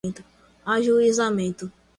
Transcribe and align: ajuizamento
ajuizamento 0.73 1.65